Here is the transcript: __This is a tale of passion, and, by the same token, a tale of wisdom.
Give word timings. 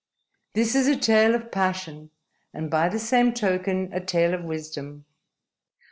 __This 0.59 0.73
is 0.75 0.87
a 0.87 0.95
tale 0.97 1.35
of 1.35 1.51
passion, 1.51 2.09
and, 2.55 2.71
by 2.71 2.89
the 2.89 2.97
same 2.97 3.35
token, 3.35 3.93
a 3.93 4.03
tale 4.03 4.33
of 4.33 4.43
wisdom. 4.43 5.05